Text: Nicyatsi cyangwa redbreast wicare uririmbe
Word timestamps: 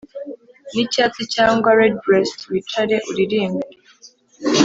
Nicyatsi 0.73 1.21
cyangwa 1.35 1.69
redbreast 1.79 2.39
wicare 2.51 2.95
uririmbe 3.09 3.67